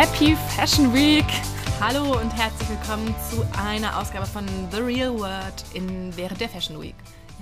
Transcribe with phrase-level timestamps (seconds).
[0.00, 1.26] Happy Fashion Week!
[1.78, 6.80] Hallo und herzlich willkommen zu einer Ausgabe von The Real World in, während der Fashion
[6.80, 6.94] Week.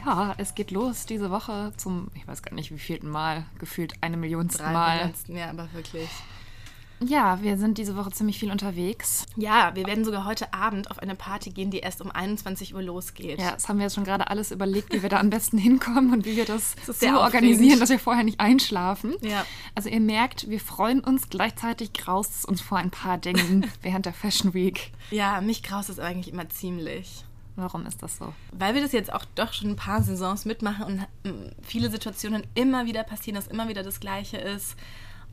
[0.05, 3.93] Ja, es geht los diese Woche zum, ich weiß gar nicht wie vielten Mal, gefühlt
[4.01, 5.13] eine Millionsten Mal.
[5.29, 6.09] Ja, aber wirklich.
[7.01, 9.27] Ja, wir sind diese Woche ziemlich viel unterwegs.
[9.37, 12.83] Ja, wir werden sogar heute Abend auf eine Party gehen, die erst um 21 Uhr
[12.83, 13.41] losgeht.
[13.41, 16.13] Ja, das haben wir jetzt schon gerade alles überlegt, wie wir da am besten hinkommen
[16.13, 19.15] und wie wir das, das so organisieren, dass wir vorher nicht einschlafen.
[19.21, 19.45] Ja.
[19.75, 24.07] Also ihr merkt, wir freuen uns, gleichzeitig graust es uns vor ein paar Dingen während
[24.07, 24.93] der Fashion Week.
[25.11, 27.25] Ja, mich graust es eigentlich immer ziemlich.
[27.55, 28.33] Warum ist das so?
[28.53, 32.45] Weil wir das jetzt auch doch schon ein paar Saisons mitmachen und mm, viele Situationen
[32.55, 34.77] immer wieder passieren, dass immer wieder das Gleiche ist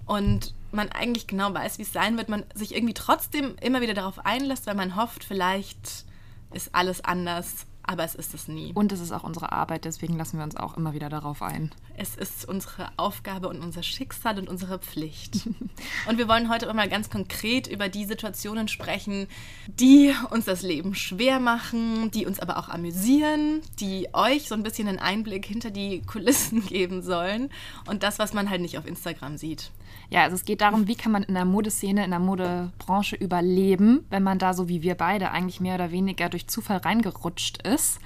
[0.06, 3.94] und man eigentlich genau weiß, wie es sein wird, man sich irgendwie trotzdem immer wieder
[3.94, 6.06] darauf einlässt, weil man hofft, vielleicht
[6.52, 8.74] ist alles anders, aber es ist es nie.
[8.74, 11.72] Und es ist auch unsere Arbeit, deswegen lassen wir uns auch immer wieder darauf ein.
[11.98, 15.48] Es ist unsere Aufgabe und unser Schicksal und unsere Pflicht.
[16.10, 19.28] und wir wollen heute mal ganz konkret über die Situationen sprechen,
[19.68, 24.64] die uns das Leben schwer machen, die uns aber auch amüsieren, die euch so ein
[24.64, 27.50] bisschen einen Einblick hinter die Kulissen geben sollen
[27.88, 29.72] und das, was man halt nicht auf Instagram sieht.
[30.10, 34.06] Ja, also es geht darum, wie kann man in der Modeszene, in der Modebranche überleben,
[34.10, 38.00] wenn man da so wie wir beide eigentlich mehr oder weniger durch Zufall reingerutscht ist.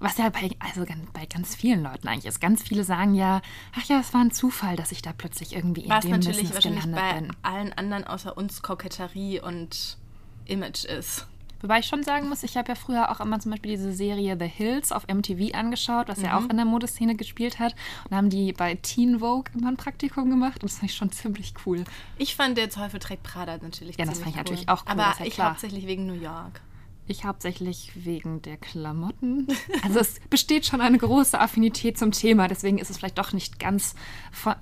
[0.00, 2.40] Was ja bei, also bei ganz vielen Leuten eigentlich ist.
[2.40, 3.40] Ganz viele sagen ja,
[3.76, 6.36] ach ja, es war ein Zufall, dass ich da plötzlich irgendwie in Was dem natürlich
[6.38, 7.36] Business wahrscheinlich gelandet bei bin.
[7.42, 9.96] allen anderen außer uns Koketterie und
[10.44, 11.26] Image ist.
[11.60, 14.36] Wobei ich schon sagen muss, ich habe ja früher auch immer zum Beispiel diese Serie
[14.38, 17.74] The Hills auf MTV angeschaut, was ja auch in der Modeszene gespielt hat.
[18.08, 21.10] Und haben die bei Teen Vogue immer ein Praktikum gemacht und das fand ich schon
[21.10, 21.82] ziemlich cool.
[22.16, 24.42] Ich fand Der Teufel trägt Prada natürlich Ja, das fand ich cool.
[24.42, 25.50] natürlich auch cool, Aber ja ich klar.
[25.50, 26.60] hauptsächlich wegen New York.
[27.08, 29.46] Ich hauptsächlich wegen der Klamotten.
[29.82, 33.58] Also es besteht schon eine große Affinität zum Thema, deswegen ist es vielleicht doch nicht
[33.58, 33.94] ganz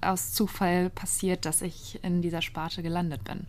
[0.00, 3.46] aus Zufall passiert, dass ich in dieser Sparte gelandet bin.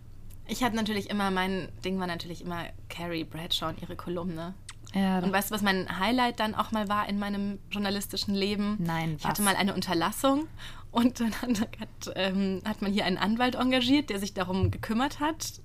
[0.48, 4.54] Ich hatte natürlich immer, mein Ding war natürlich immer Carrie Bradshaw und ihre Kolumne.
[4.94, 8.76] Ja, Und weißt du, was mein Highlight dann auch mal war in meinem journalistischen Leben?
[8.80, 9.44] Nein, Ich hatte was?
[9.44, 10.46] mal eine Unterlassung
[10.90, 15.60] und dann hat, ähm, hat man hier einen Anwalt engagiert, der sich darum gekümmert hat.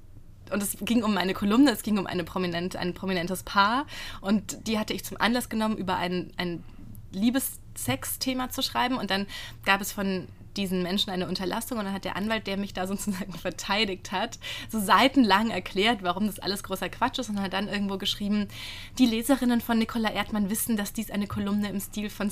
[0.52, 3.86] Und es ging um meine Kolumne, es ging um eine prominente, ein prominentes Paar.
[4.22, 6.64] Und die hatte ich zum Anlass genommen, über ein, ein
[7.12, 8.98] Liebessex-Thema zu schreiben.
[8.98, 9.28] Und dann
[9.66, 10.28] gab es von
[10.58, 14.40] diesen Menschen eine Unterlassung und dann hat der Anwalt, der mich da sozusagen verteidigt hat,
[14.69, 18.47] so seitenlang erklärt, warum das alles großer Quatsch ist und hat dann irgendwo geschrieben,
[18.97, 22.31] die Leserinnen von Nicola Erdmann wissen, dass dies eine Kolumne im Stil von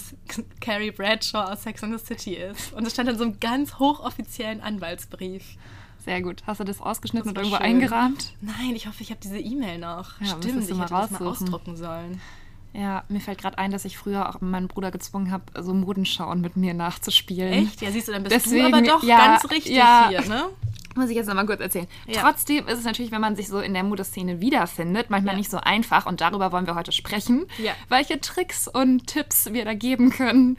[0.60, 2.74] Carrie Bradshaw aus Sex and the City ist.
[2.74, 5.44] Und es stand in so einem ganz hochoffiziellen Anwaltsbrief.
[6.04, 6.42] Sehr gut.
[6.48, 7.66] Hast du das ausgeschnitten Das und irgendwo schön.
[7.76, 8.34] eingerahmt?
[8.42, 10.20] Nein, ich hoffe, ich habe diese E-Mail noch.
[10.20, 12.20] Ja, Stimmt, ich hätte mal das mal ausdrucken sollen.
[12.74, 16.40] Ja, mir fällt gerade ein, dass ich früher auch meinen Bruder gezwungen habe, so Modenschauen
[16.42, 17.68] mit mir nachzuspielen.
[17.68, 17.82] Echt?
[17.82, 20.08] Ja, siehst du, dann bist Deswegen, du aber doch ja, ganz richtig ja.
[20.10, 20.46] hier, ne?
[20.96, 21.88] Muss ich jetzt nochmal kurz erzählen.
[22.06, 22.22] Ja.
[22.22, 25.58] Trotzdem ist es natürlich, wenn man sich so in der Modeszene wiederfindet, manchmal nicht so
[25.58, 27.46] einfach und darüber wollen wir heute sprechen.
[27.88, 30.58] Welche Tricks und Tipps wir da geben können,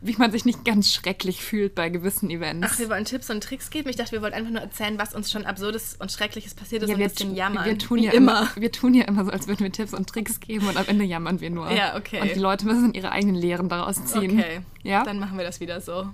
[0.00, 2.66] wie man sich nicht ganz schrecklich fühlt bei gewissen Events.
[2.70, 3.88] Ach, wir wollen Tipps und Tricks geben.
[3.88, 6.88] Ich dachte, wir wollten einfach nur erzählen, was uns schon Absurdes und Schreckliches passiert ist
[6.90, 7.64] und ein bisschen jammern.
[7.64, 8.48] wir tun ja immer.
[8.54, 11.04] wir tun ja immer so, als würden wir Tipps und Tricks geben und am Ende
[11.04, 11.70] jammern wir nur.
[11.72, 12.20] Ja, okay.
[12.20, 14.38] Und die Leute müssen ihre eigenen Lehren daraus ziehen.
[14.38, 15.02] Okay, Ja?
[15.02, 16.08] dann machen wir das wieder so.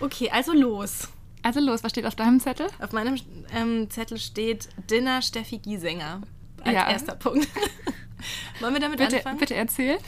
[0.00, 1.08] Okay, also los.
[1.44, 2.66] Also los, was steht auf deinem Zettel?
[2.80, 3.16] Auf meinem
[3.54, 6.22] ähm, Zettel steht Dinner Steffi Giesinger
[6.64, 6.90] als Ja.
[6.90, 7.46] erster Punkt.
[8.60, 9.38] Wollen wir damit Bitte, anfangen?
[9.38, 9.98] bitte erzähl.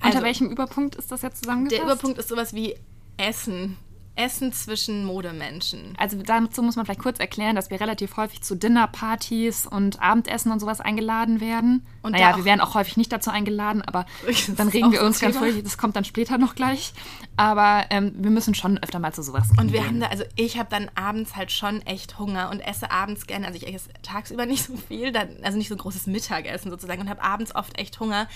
[0.00, 1.78] Also- Unter welchem Überpunkt ist das jetzt zusammengefasst?
[1.82, 2.74] Der Überpunkt ist sowas wie
[3.16, 3.76] Essen.
[4.18, 5.94] Essen zwischen Modemenschen.
[5.98, 10.50] Also dazu muss man vielleicht kurz erklären, dass wir relativ häufig zu Dinnerpartys und Abendessen
[10.52, 11.86] und sowas eingeladen werden.
[12.02, 14.06] Und naja, wir werden auch häufig nicht dazu eingeladen, aber
[14.56, 15.62] dann regen wir uns ganz furchtbar.
[15.62, 16.94] Das kommt dann später noch gleich.
[17.36, 19.58] Aber ähm, wir müssen schon öfter mal zu sowas gehen.
[19.60, 22.90] Und wir haben da, also ich habe dann abends halt schon echt Hunger und esse
[22.90, 26.06] abends gerne, also ich esse tagsüber nicht so viel, dann, also nicht so ein großes
[26.06, 28.28] Mittagessen sozusagen und habe abends oft echt Hunger.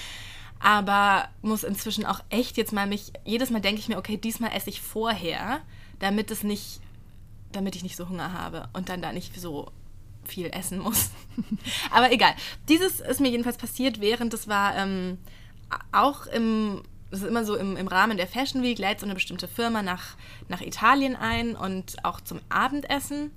[0.60, 4.52] Aber muss inzwischen auch echt jetzt mal mich, jedes Mal denke ich mir, okay, diesmal
[4.54, 5.60] esse ich vorher,
[5.98, 6.80] damit es nicht,
[7.50, 9.72] damit ich nicht so Hunger habe und dann da nicht so
[10.24, 11.10] viel essen muss.
[11.90, 12.34] Aber egal.
[12.68, 15.18] Dieses ist mir jedenfalls passiert, während es war ähm,
[15.92, 19.14] auch im, das ist immer so im, im Rahmen der Fashion Week, lädt so eine
[19.14, 20.16] bestimmte Firma nach,
[20.48, 23.32] nach Italien ein und auch zum Abendessen.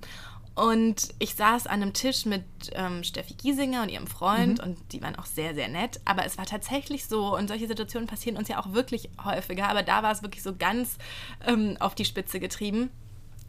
[0.54, 5.02] Und ich saß an einem Tisch mit ähm, Steffi Giesinger und ihrem Freund und die
[5.02, 6.00] waren auch sehr, sehr nett.
[6.04, 9.82] Aber es war tatsächlich so, und solche Situationen passieren uns ja auch wirklich häufiger, aber
[9.82, 10.96] da war es wirklich so ganz
[11.44, 12.90] ähm, auf die Spitze getrieben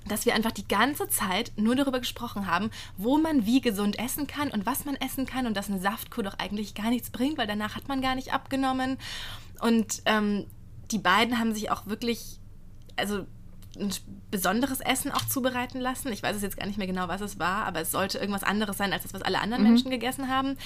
[0.08, 4.28] dass wir einfach die ganze Zeit nur darüber gesprochen haben, wo man wie gesund essen
[4.28, 7.38] kann und was man essen kann und dass eine Saftkur doch eigentlich gar nichts bringt,
[7.38, 8.98] weil danach hat man gar nicht abgenommen.
[9.62, 10.46] Und ähm,
[10.92, 12.40] die beiden haben sich auch wirklich,
[12.96, 13.26] also
[13.76, 13.94] ein
[14.32, 16.12] besonderes Essen auch zubereiten lassen.
[16.12, 18.44] Ich weiß es jetzt gar nicht mehr genau, was es war, aber es sollte irgendwas
[18.44, 19.70] anderes sein, als das, was alle anderen mhm.
[19.72, 20.58] Menschen gegessen haben.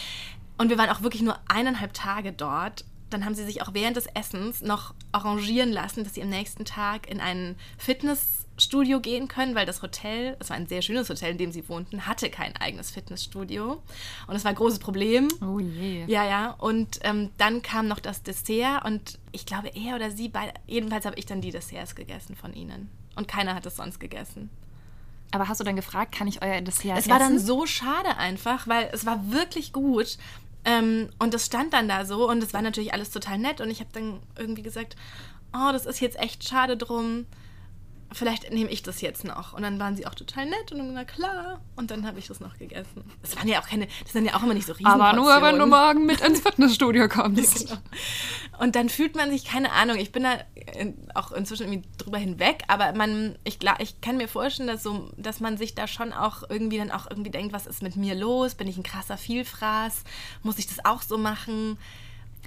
[0.57, 2.85] Und wir waren auch wirklich nur eineinhalb Tage dort.
[3.09, 6.65] Dann haben sie sich auch während des Essens noch arrangieren lassen, dass sie am nächsten
[6.65, 7.55] Tag in einen
[8.59, 11.67] Fitnessstudio gehen können, weil das Hotel, es war ein sehr schönes Hotel, in dem sie
[11.69, 13.81] wohnten, hatte kein eigenes Fitnessstudio.
[14.27, 15.29] Und das war ein großes Problem.
[15.41, 16.03] Oh je.
[16.07, 16.51] Ja, ja.
[16.57, 21.05] Und ähm, dann kam noch das Dessert und ich glaube, er oder sie beide, jedenfalls
[21.05, 22.89] habe ich dann die Desserts gegessen von ihnen.
[23.15, 24.49] Und keiner hat es sonst gegessen.
[25.31, 27.11] Aber hast du dann gefragt, kann ich euer Dessert Es essen?
[27.11, 30.17] war dann so schade einfach, weil es war wirklich gut.
[30.65, 33.61] Ähm, und das stand dann da so und es war natürlich alles total nett.
[33.61, 34.97] Und ich habe dann irgendwie gesagt,
[35.53, 37.25] oh, das ist jetzt echt schade drum
[38.11, 39.53] vielleicht nehme ich das jetzt noch.
[39.53, 41.61] Und dann waren sie auch total nett und dann, na klar.
[41.75, 43.03] Und dann habe ich das noch gegessen.
[43.21, 44.87] Das waren ja auch keine, das sind ja auch immer nicht so riesig.
[44.87, 47.67] Aber nur, wenn du morgen mit ins Fitnessstudio kommst.
[47.67, 47.79] genau.
[48.59, 50.39] Und dann fühlt man sich, keine Ahnung, ich bin da
[51.13, 55.39] auch inzwischen irgendwie drüber hinweg, aber man, ich, ich kann mir vorstellen, dass, so, dass
[55.39, 58.55] man sich da schon auch irgendwie dann auch irgendwie denkt, was ist mit mir los?
[58.55, 60.03] Bin ich ein krasser Vielfraß?
[60.43, 61.77] Muss ich das auch so machen?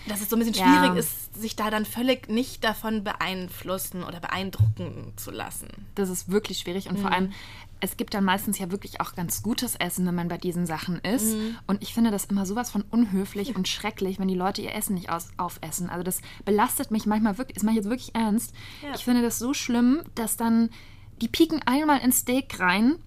[0.08, 0.94] Dass es so ein bisschen schwierig ja.
[0.94, 5.68] ist, sich da dann völlig nicht davon beeinflussen oder beeindrucken zu lassen.
[5.94, 7.02] Das ist wirklich schwierig und mhm.
[7.02, 7.32] vor allem,
[7.80, 10.98] es gibt dann meistens ja wirklich auch ganz gutes Essen, wenn man bei diesen Sachen
[11.00, 11.34] ist.
[11.34, 11.56] Mhm.
[11.66, 14.94] Und ich finde das immer sowas von unhöflich und schrecklich, wenn die Leute ihr Essen
[14.94, 15.90] nicht aus, aufessen.
[15.90, 18.54] Also das belastet mich manchmal wirklich, das mache ich jetzt wirklich ernst.
[18.82, 18.94] Ja.
[18.94, 20.70] Ich finde das so schlimm, dass dann
[21.20, 22.98] die pieken einmal ins Steak rein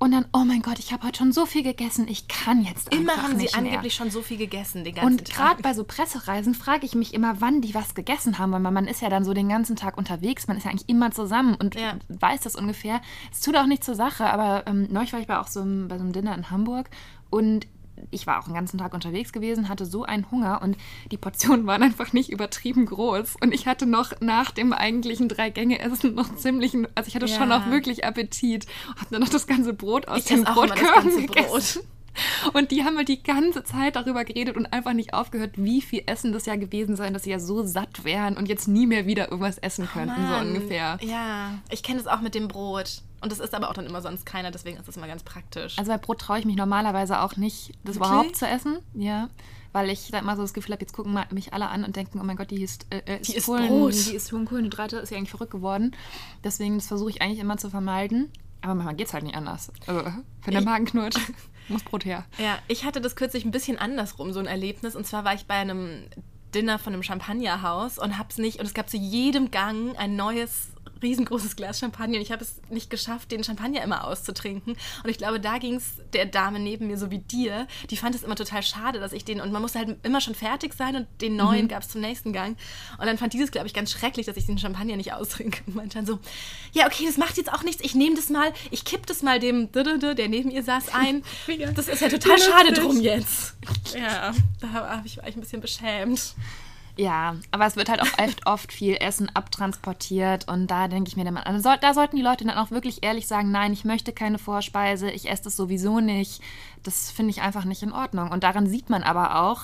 [0.00, 2.92] und dann, oh mein Gott, ich habe heute schon so viel gegessen, ich kann jetzt
[2.92, 3.70] immer einfach haben nicht sie mehr.
[3.72, 5.28] angeblich schon so viel gegessen den ganzen und Tag.
[5.28, 8.60] Und gerade bei so Pressereisen frage ich mich immer, wann die was gegessen haben, weil
[8.60, 11.54] man ist ja dann so den ganzen Tag unterwegs, man ist ja eigentlich immer zusammen
[11.54, 11.96] und ja.
[12.08, 13.02] weiß das ungefähr.
[13.30, 15.88] Es tut auch nicht zur Sache, aber ähm, neulich war ich bei auch so einem,
[15.88, 16.88] bei so einem Dinner in Hamburg
[17.28, 17.66] und
[18.10, 20.76] ich war auch den ganzen Tag unterwegs gewesen, hatte so einen Hunger und
[21.10, 23.36] die Portionen waren einfach nicht übertrieben groß.
[23.40, 27.36] Und ich hatte noch nach dem eigentlichen Drei-Gänge-Essen noch ziemlich, also ich hatte ja.
[27.36, 28.66] schon auch wirklich Appetit.
[28.88, 31.80] Und habe dann noch das ganze Brot aus ich dem Brotkörben gegessen.
[31.82, 31.84] Brot.
[32.52, 36.02] Und die haben halt die ganze Zeit darüber geredet und einfach nicht aufgehört, wie viel
[36.06, 39.06] Essen das ja gewesen sein, dass sie ja so satt wären und jetzt nie mehr
[39.06, 40.98] wieder irgendwas essen oh könnten, oh so ungefähr.
[41.02, 43.02] Ja, ich kenne das auch mit dem Brot.
[43.20, 45.78] Und das ist aber auch dann immer sonst keiner, deswegen ist das immer ganz praktisch.
[45.78, 48.06] Also bei Brot traue ich mich normalerweise auch nicht, das okay.
[48.06, 48.78] überhaupt zu essen.
[48.94, 49.28] Ja.
[49.72, 52.18] Weil ich sag mal so das Gefühl habe, jetzt gucken mich alle an und denken,
[52.20, 53.94] oh mein Gott, die ist, äh, ist, die ist Kohlen, Brot.
[53.94, 55.94] Die ist Kohlenhydrate, ist ja eigentlich verrückt geworden.
[56.42, 58.30] Deswegen, das versuche ich eigentlich immer zu vermeiden.
[58.62, 59.70] Aber manchmal geht es halt nicht anders.
[59.86, 60.04] Also,
[60.44, 61.18] wenn der Magen knurrt,
[61.68, 62.24] muss Brot her.
[62.38, 64.96] Ja, ich hatte das kürzlich ein bisschen andersrum, so ein Erlebnis.
[64.96, 66.04] Und zwar war ich bei einem
[66.54, 68.58] Dinner von einem Champagnerhaus und hab's nicht.
[68.58, 70.70] Und es gab zu jedem Gang ein neues
[71.02, 74.76] riesengroßes Glas Champagner und ich habe es nicht geschafft, den Champagner immer auszutrinken.
[75.02, 77.66] Und ich glaube, da ging es der Dame neben mir so wie dir.
[77.90, 80.34] Die fand es immer total schade, dass ich den, und man musste halt immer schon
[80.34, 81.68] fertig sein und den neuen mhm.
[81.68, 82.56] gab es zum nächsten Gang.
[82.98, 85.62] Und dann fand dieses, glaube ich, ganz schrecklich, dass ich den Champagner nicht austrinke.
[85.66, 86.18] Und meinte dann so,
[86.72, 87.82] ja, okay, das macht jetzt auch nichts.
[87.82, 91.22] Ich nehme das mal, ich kipp das mal dem, der neben ihr saß, ein.
[91.74, 93.54] Das ist ja total schade drum jetzt.
[93.94, 96.34] Ja, da war ich, war ich ein bisschen beschämt.
[96.96, 101.16] Ja, aber es wird halt auch oft, oft viel Essen abtransportiert und da denke ich
[101.16, 104.12] mir dann, also da sollten die Leute dann auch wirklich ehrlich sagen, nein, ich möchte
[104.12, 106.42] keine Vorspeise, ich esse das sowieso nicht.
[106.82, 108.30] Das finde ich einfach nicht in Ordnung.
[108.30, 109.62] Und daran sieht man aber auch,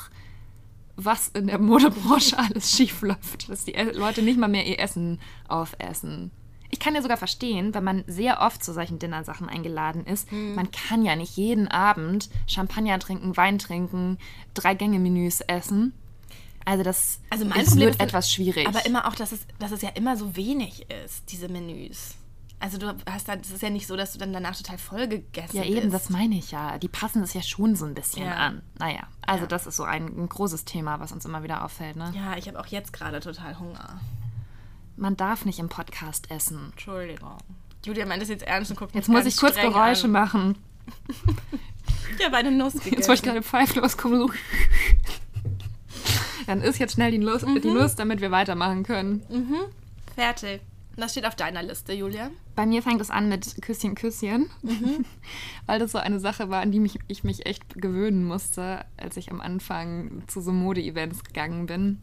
[0.97, 5.21] was in der Modebranche alles schief läuft, dass die Leute nicht mal mehr ihr Essen
[5.49, 6.31] aufessen.
[6.71, 10.31] Ich kann ja sogar verstehen, wenn man sehr oft zu solchen Dinnersachen eingeladen ist.
[10.33, 10.55] Mhm.
[10.55, 14.19] Man kann ja nicht jeden Abend Champagner trinken, Wein trinken,
[14.55, 15.93] drei Gänge Menüs essen.
[16.67, 18.67] Also das also mein ist, wird etwas schwierig.
[18.67, 22.17] Aber immer auch, dass es, dass es ja immer so wenig ist, diese Menüs.
[22.59, 25.07] Also du hast da, das ist ja nicht so, dass du dann danach total voll
[25.07, 25.95] gegessen Ja, eben, bist.
[25.95, 26.79] das meine ich ja.
[26.79, 28.35] Die passen das ja schon so ein bisschen ja.
[28.35, 28.63] an.
[28.79, 29.47] Naja, also ja.
[29.47, 31.95] das ist so ein, ein, großes Thema, was uns immer wieder auffällt.
[31.95, 32.13] Ne?
[32.17, 34.01] Ja, ich habe auch jetzt gerade total Hunger.
[34.97, 36.71] Man darf nicht im Podcast essen.
[36.73, 37.39] Entschuldigung.
[37.85, 40.11] Julia meint das jetzt ernst und guckt Jetzt muss ich kurz Geräusche an.
[40.13, 40.59] machen.
[42.19, 42.95] ich habe eine Nuss gegessen.
[42.95, 44.31] Jetzt wollte ich gerade kommt so.
[46.47, 47.61] Dann ist jetzt schnell die Nuss, mhm.
[47.61, 49.23] die Nuss damit wir weitermachen können.
[49.29, 49.57] Mhm.
[50.15, 50.61] Fertig.
[50.97, 52.31] Das steht auf deiner Liste, Julia.
[52.55, 55.05] Bei mir fängt es an mit Küsschen, Küsschen, mhm.
[55.67, 59.19] weil das so eine Sache war, an die mich, ich mich echt gewöhnen musste, als
[59.19, 61.99] ich am Anfang zu so Mode-Events gegangen bin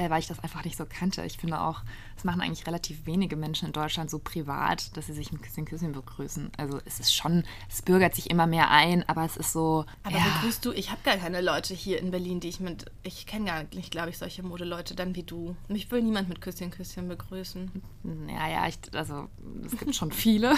[0.00, 1.22] äh, weil ich das einfach nicht so kannte.
[1.24, 1.82] Ich finde auch,
[2.16, 5.66] es machen eigentlich relativ wenige Menschen in Deutschland so privat, dass sie sich mit Küsschen,
[5.66, 6.50] Küsschen begrüßen.
[6.56, 9.84] Also es ist schon, es bürgert sich immer mehr ein, aber es ist so.
[10.02, 10.24] Aber ja.
[10.24, 13.44] begrüßt du, ich habe gar keine Leute hier in Berlin, die ich mit, ich kenne
[13.44, 15.54] gar nicht, glaube ich, solche Modeleute dann wie du.
[15.68, 17.70] Mich will niemand mit Küsschen, Küsschen begrüßen.
[18.28, 19.28] Ja, ja, ich, also
[19.66, 20.54] es gibt schon viele.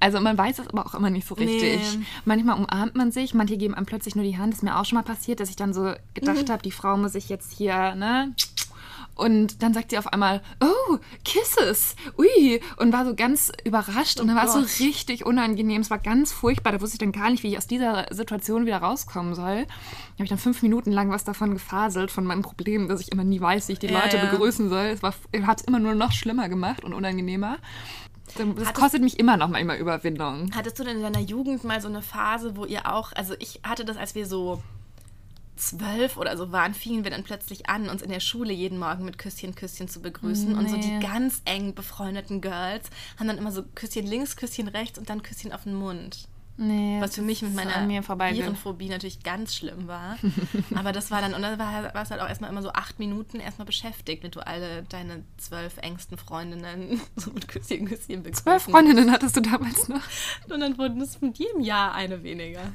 [0.00, 1.80] Also man weiß es aber auch immer nicht so richtig.
[1.96, 2.04] Nee.
[2.24, 4.52] Manchmal umarmt man sich, manche geben einem plötzlich nur die Hand.
[4.52, 6.52] Das ist mir auch schon mal passiert, dass ich dann so gedacht mhm.
[6.52, 8.34] habe, die Frau muss sich jetzt hier, ne?
[9.18, 14.20] Und dann sagt sie auf einmal, oh, Kisses, ui, und war so ganz überrascht.
[14.20, 15.80] und dann war es so richtig unangenehm.
[15.80, 16.70] Es war ganz furchtbar.
[16.70, 19.64] Da wusste ich dann gar nicht, wie ich aus dieser Situation wieder rauskommen soll.
[19.64, 23.10] Da habe ich dann fünf Minuten lang was davon gefaselt, von meinem Problem, dass ich
[23.10, 24.26] immer nie weiß, wie ich die Ja, Leute ja.
[24.26, 24.84] begrüßen soll.
[24.86, 27.58] Es hat es immer nur noch schlimmer gemacht und unangenehmer.
[28.36, 30.50] Das Hattest- kostet mich immer noch manchmal Überwindung.
[30.54, 33.60] Hattest du denn in deiner Jugend mal so eine Phase, wo ihr auch, also ich
[33.62, 34.62] hatte das, als wir so
[35.56, 39.04] zwölf oder so waren, fingen wir dann plötzlich an, uns in der Schule jeden Morgen
[39.04, 40.56] mit Küsschen, Küsschen zu begrüßen.
[40.56, 41.00] Und so die Nee.
[41.00, 45.52] ganz eng befreundeten Girls haben dann immer so Küsschen links, Küsschen rechts und dann Küsschen
[45.52, 46.28] auf den Mund.
[46.60, 47.70] Nee, Was für mich mit meiner.
[48.36, 50.18] Virenphobie natürlich ganz schlimm war.
[50.74, 52.98] Aber das war dann, und dann war, war es halt auch erstmal immer so acht
[52.98, 58.42] Minuten erstmal beschäftigt, wenn du alle deine zwölf engsten Freundinnen so mit Küsschen, Küsschen begrüßen.
[58.42, 60.02] Zwölf Freundinnen hattest du damals noch?
[60.52, 62.72] Und dann wurden es mit jedem Jahr eine weniger.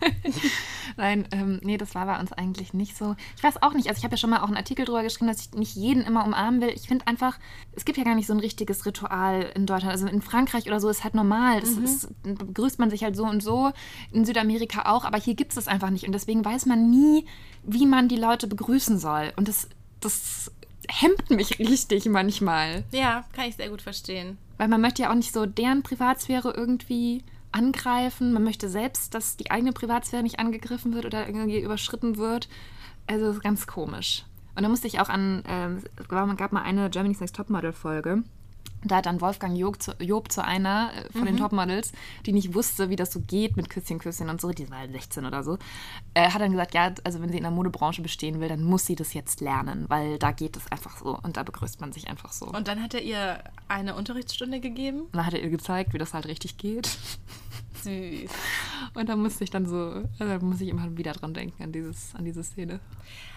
[0.95, 3.17] Nein, ähm, nee, das war bei uns eigentlich nicht so.
[3.35, 5.27] Ich weiß auch nicht, also ich habe ja schon mal auch einen Artikel drüber geschrieben,
[5.27, 6.69] dass ich nicht jeden immer umarmen will.
[6.69, 7.37] Ich finde einfach,
[7.73, 9.91] es gibt ja gar nicht so ein richtiges Ritual in Deutschland.
[9.91, 11.59] Also in Frankreich oder so ist halt normal.
[11.59, 13.72] Das ist, begrüßt man sich halt so und so.
[14.11, 16.05] In Südamerika auch, aber hier gibt es das einfach nicht.
[16.05, 17.25] Und deswegen weiß man nie,
[17.63, 19.33] wie man die Leute begrüßen soll.
[19.35, 19.67] Und das,
[19.99, 20.51] das
[20.87, 22.83] hemmt mich richtig manchmal.
[22.91, 24.37] Ja, kann ich sehr gut verstehen.
[24.57, 28.33] Weil man möchte ja auch nicht so deren Privatsphäre irgendwie angreifen.
[28.33, 32.49] Man möchte selbst, dass die eigene Privatsphäre nicht angegriffen wird oder irgendwie überschritten wird.
[33.07, 34.25] Also das ist ganz komisch.
[34.55, 38.23] Und da musste ich auch an, ähm, es gab gab mal eine Germany's Next Topmodel-Folge.
[38.85, 41.91] Da hat dann Wolfgang Job zu, Job zu einer äh, von den Topmodels,
[42.25, 44.91] die nicht wusste, wie das so geht mit Küsschen, Küsschen und so, die war halt
[44.91, 45.57] 16 oder so,
[46.13, 48.85] äh, hat dann gesagt, ja, also wenn sie in der Modebranche bestehen will, dann muss
[48.85, 52.09] sie das jetzt lernen, weil da geht es einfach so und da begrüßt man sich
[52.09, 52.47] einfach so.
[52.47, 55.01] Und dann hat er ihr eine Unterrichtsstunde gegeben.
[55.01, 56.89] Und dann hat er ihr gezeigt, wie das halt richtig geht.
[57.83, 58.31] Süß.
[58.93, 61.71] Und da musste ich dann so, also da muss ich immer wieder dran denken, an,
[61.71, 62.79] dieses, an diese Szene.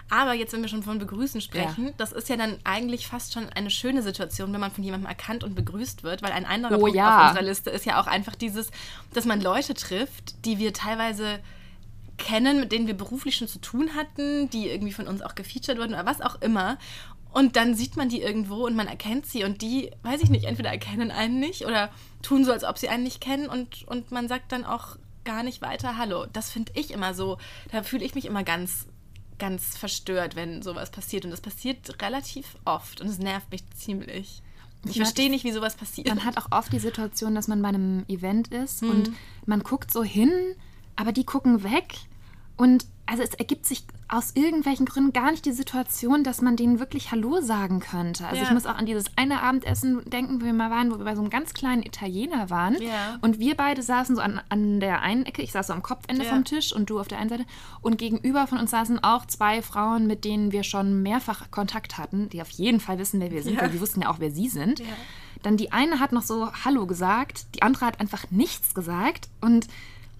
[0.08, 3.48] Aber jetzt, wenn wir schon von Begrüßen sprechen, das ist ja dann eigentlich fast schon
[3.48, 6.80] eine schöne Situation, wenn man von jemandem erkannt und begrüßt wird, weil ein anderer Oh
[6.80, 7.22] Punkt ja.
[7.22, 8.70] auf unserer Liste ist ja auch einfach dieses,
[9.12, 11.40] dass man Leute trifft, die wir teilweise
[12.18, 15.78] kennen, mit denen wir beruflich schon zu tun hatten, die irgendwie von uns auch gefeatured
[15.78, 16.78] wurden oder was auch immer.
[17.36, 20.46] Und dann sieht man die irgendwo und man erkennt sie und die, weiß ich nicht,
[20.46, 21.90] entweder erkennen einen nicht oder
[22.22, 25.42] tun so, als ob sie einen nicht kennen und, und man sagt dann auch gar
[25.42, 26.24] nicht weiter Hallo.
[26.32, 27.36] Das finde ich immer so,
[27.72, 28.86] da fühle ich mich immer ganz,
[29.38, 31.26] ganz verstört, wenn sowas passiert.
[31.26, 34.40] Und das passiert relativ oft und es nervt mich ziemlich.
[34.88, 36.08] Ich verstehe nicht, wie sowas passiert.
[36.08, 38.90] Man hat auch oft die Situation, dass man bei einem Event ist Mhm.
[38.90, 39.10] und
[39.44, 40.32] man guckt so hin,
[40.94, 41.96] aber die gucken weg.
[42.56, 46.80] Und also es ergibt sich aus irgendwelchen Gründen gar nicht die Situation, dass man denen
[46.80, 48.24] wirklich Hallo sagen könnte.
[48.26, 48.42] Also Ja.
[48.44, 51.14] ich muss auch an dieses eine Abendessen denken, wo wir mal waren, wo wir bei
[51.14, 52.80] so einem ganz kleinen Italiener waren.
[52.82, 53.18] Ja.
[53.20, 56.24] Und wir beide saßen so an, an der einen Ecke, ich saß so am Kopfende
[56.24, 56.30] Ja.
[56.30, 57.44] vom Tisch und du auf der einen Seite.
[57.80, 62.28] Und gegenüber von uns saßen auch zwei Frauen, mit denen wir schon mehrfach Kontakt hatten,
[62.30, 63.62] die auf jeden Fall wissen, wer wir sind, Ja.
[63.62, 64.80] weil wir wussten ja auch, wer sie sind.
[64.80, 64.86] Ja.
[65.42, 69.28] Dann die eine hat noch so Hallo gesagt, die andere hat einfach nichts gesagt.
[69.40, 69.68] Und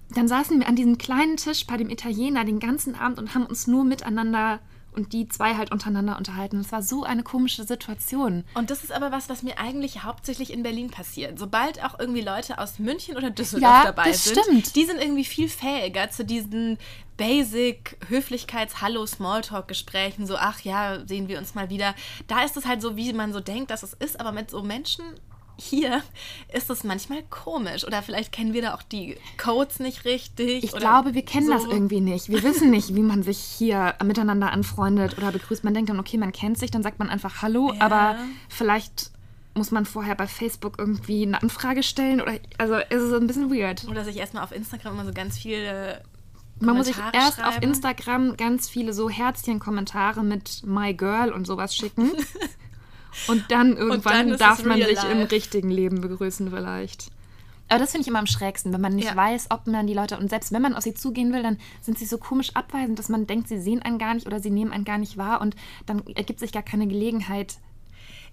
[0.09, 3.45] dann saßen wir an diesem kleinen Tisch bei dem Italiener den ganzen Abend und haben
[3.45, 4.59] uns nur miteinander
[4.93, 6.59] und die zwei halt untereinander unterhalten.
[6.59, 8.43] Es war so eine komische Situation.
[8.55, 11.37] Und das ist aber was, was mir eigentlich hauptsächlich in Berlin passiert.
[11.37, 14.75] Sobald auch irgendwie Leute aus München oder Düsseldorf Ja, dabei das sind, stimmt.
[14.75, 16.79] die sind irgendwie viel fähiger zu diesen
[17.15, 20.25] Basic Höflichkeits-Hallo-Smalltalk-Gesprächen.
[20.25, 21.93] So, ach ja, sehen wir uns mal wieder.
[22.27, 24.19] Da ist es halt so, wie man so denkt, dass es ist.
[24.19, 25.03] Aber mit so Menschen
[25.59, 26.01] hier
[26.53, 27.85] ist es manchmal komisch.
[27.85, 30.63] Oder vielleicht kennen wir da auch die Codes nicht richtig.
[30.63, 31.71] Ich glaube, wir kennen das so.
[31.71, 32.29] irgendwie nicht.
[32.29, 35.63] Wir wissen nicht, wie man sich hier miteinander anfreundet oder begrüßt.
[35.63, 37.81] Man denkt dann, okay, man kennt sich, dann sagt man einfach Hallo, Ja.
[37.81, 38.17] aber
[38.49, 39.11] vielleicht
[39.55, 43.49] muss man vorher bei Facebook irgendwie eine Anfrage stellen oder also es ist ein bisschen
[43.51, 43.85] weird.
[43.89, 46.03] Oder sich erstmal auf Instagram immer so ganz viele.
[46.59, 47.63] Man muss sich erst auf schreiben.
[47.67, 52.11] Instagram ganz viele so Herzchen-Kommentare mit My Girl und sowas schicken.
[53.27, 55.31] und dann irgendwann dann ist darf man sich im life.
[55.31, 57.09] richtigen Leben begrüßen vielleicht.
[57.69, 59.15] Aber das finde ich immer am schrägsten, wenn man nicht Ja.
[59.17, 61.99] weiß, ob man die Leute, und selbst wenn man auf sie zugehen will, dann sind
[61.99, 64.71] sie so komisch abweisend, dass man denkt, sie sehen einen gar nicht oder sie nehmen
[64.71, 65.55] einen gar nicht wahr und
[65.85, 67.57] dann ergibt sich gar keine Gelegenheit.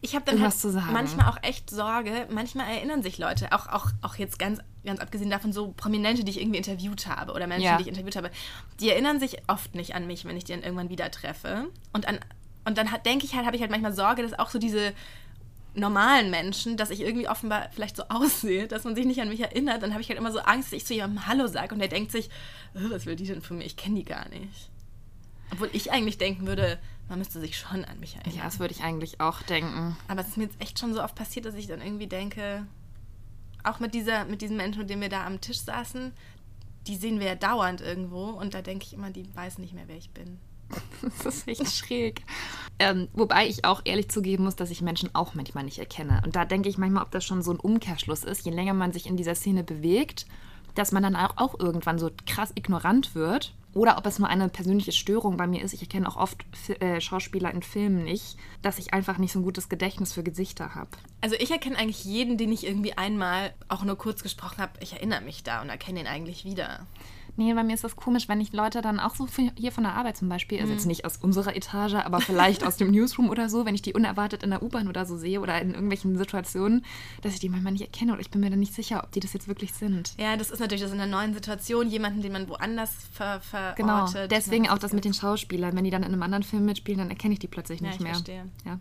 [0.02, 0.92] Ich habe dann halt zu sagen.
[0.92, 2.28] manchmal auch echt Sorge.
[2.30, 6.30] Manchmal erinnern sich Leute, auch, auch, auch jetzt ganz, ganz abgesehen davon, so Prominente, die
[6.30, 7.76] ich irgendwie interviewt habe oder Menschen, Ja.
[7.78, 8.30] die ich interviewt habe,
[8.80, 11.68] die erinnern sich oft nicht an mich, wenn ich die dann irgendwann wieder treffe.
[11.94, 12.18] Und, an,
[12.64, 14.92] und dann denke ich halt, habe ich halt manchmal Sorge, dass auch so diese
[15.75, 19.40] normalen Menschen, dass ich irgendwie offenbar vielleicht so aussehe, dass man sich nicht an mich
[19.40, 21.80] erinnert, dann habe ich halt immer so Angst, dass ich zu jemandem Hallo sage und
[21.80, 22.26] der denkt sich,
[22.75, 23.64] "Äh, was will die denn von mir?
[23.64, 24.71] Ich kenne die gar nicht.
[25.50, 26.78] Obwohl ich eigentlich denken würde,
[27.09, 28.37] man müsste sich schon an mich erinnern.
[28.38, 29.97] Ja, das würde ich eigentlich auch denken.
[30.09, 32.66] Aber es ist mir jetzt echt schon so oft passiert, dass ich dann irgendwie denke,
[33.62, 36.12] auch mit, dieser, mit diesen Menschen, mit denen wir da am Tisch saßen,
[36.87, 39.85] die sehen wir ja dauernd irgendwo und da denke ich immer, die weiß nicht mehr,
[39.87, 40.38] wer ich bin.
[41.25, 42.23] das ist echt schräg.
[42.78, 46.23] Ähm, wobei ich auch ehrlich zugeben muss, dass ich Menschen auch manchmal nicht erkenne.
[46.25, 48.44] Und da denke ich manchmal, ob das schon so ein Umkehrschluss ist.
[48.44, 50.26] Je länger man sich in dieser Szene bewegt,
[50.75, 53.54] dass man dann auch, auch irgendwann so krass ignorant wird.
[53.75, 55.73] Oder ob es nur eine persönliche Störung bei mir ist.
[55.73, 56.44] Ich erkenne auch oft
[56.80, 60.76] äh, Schauspieler in Filmen nicht, dass ich einfach nicht so ein gutes Gedächtnis für Gesichter
[60.76, 60.90] habe.
[61.21, 64.73] Also ich erkenne eigentlich jeden, den ich irgendwie einmal auch nur kurz gesprochen habe.
[64.80, 66.87] Ich erinnere mich da und erkenne ihn eigentlich wieder.
[67.36, 69.26] Nee, bei mir ist das komisch, wenn ich Leute dann auch so
[69.56, 72.76] hier von der Arbeit zum Beispiel, also jetzt nicht aus unserer Etage, aber vielleicht aus
[72.76, 75.60] dem Newsroom oder so, wenn ich die unerwartet in der U-Bahn oder so sehe oder
[75.60, 76.84] in irgendwelchen Situationen,
[77.22, 79.20] dass ich die manchmal nicht erkenne oder ich bin mir dann nicht sicher, ob die
[79.20, 80.14] das jetzt wirklich sind.
[80.18, 83.76] Ja, das ist natürlich das in einer neuen Situation, jemanden, den man woanders ver verortet.
[83.76, 85.76] Genau, deswegen auch das mit den Schauspielern.
[85.76, 87.96] Wenn die dann in einem anderen Film mitspielen, dann erkenne ich die plötzlich nicht ja,
[87.96, 88.14] ich mehr.
[88.14, 88.44] Verstehe.
[88.64, 88.78] Ja.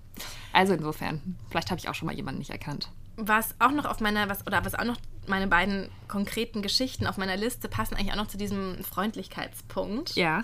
[0.51, 4.00] Also insofern, vielleicht habe ich auch schon mal jemanden nicht erkannt was auch noch auf
[4.00, 8.12] meiner, was, oder was auch noch meine beiden konkreten Geschichten auf meiner Liste passen eigentlich
[8.12, 10.15] auch noch zu diesem Freundlichkeitspunkt.
[10.15, 10.44] Ja.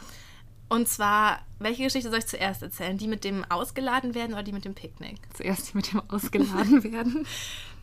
[0.69, 2.97] Und zwar, welche Geschichte soll ich zuerst erzählen?
[2.97, 5.17] Die mit dem Ausgeladen werden oder die mit dem Picknick?
[5.33, 7.25] Zuerst die mit dem Ausgeladen werden.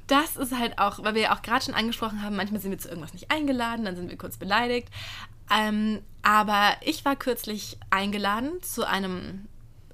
[0.07, 2.79] Das ist halt auch, weil wir ja auch gerade schon angesprochen haben, manchmal sind wir
[2.79, 4.89] zu irgendwas nicht eingeladen, dann sind wir kurz beleidigt.
[5.51, 9.47] Ähm, aber ich war kürzlich eingeladen zu einem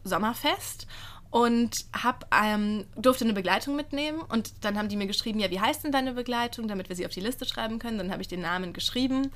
[0.04, 0.86] Sommerfest
[1.32, 5.60] und hab, ähm, durfte eine Begleitung mitnehmen und dann haben die mir geschrieben, ja, wie
[5.60, 7.96] heißt denn deine Begleitung, damit wir sie auf die Liste schreiben können.
[7.96, 9.32] Dann habe ich den Namen geschrieben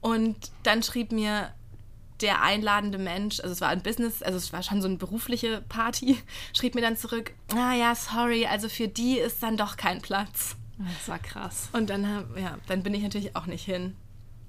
[0.00, 1.52] und dann schrieb mir
[2.22, 5.62] der einladende Mensch, also es war ein Business, also es war schon so eine berufliche
[5.68, 6.16] Party,
[6.56, 10.56] schrieb mir dann zurück, ah ja, sorry, also für die ist dann doch kein Platz.
[10.78, 11.68] Das war krass.
[11.72, 12.04] Und dann,
[12.36, 13.94] ja, dann bin ich natürlich auch nicht hin.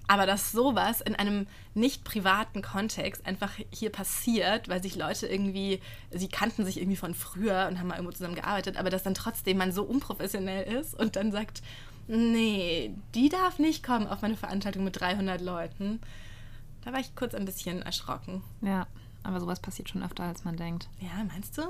[0.08, 5.82] Aber dass sowas in einem nicht privaten Kontext einfach hier passiert, weil sich Leute irgendwie,
[6.12, 9.16] sie kannten sich irgendwie von früher und haben mal irgendwo zusammen gearbeitet, aber dass dann
[9.16, 11.64] trotzdem man so unprofessionell ist und dann sagt,
[12.08, 16.00] nee, die darf nicht kommen auf meine Veranstaltung mit 300 Leuten.
[16.84, 18.44] Da war ich kurz ein bisschen erschrocken.
[18.62, 18.86] Ja,
[19.24, 20.88] aber sowas passiert schon öfter, als man denkt.
[21.00, 21.64] Ja, meinst du?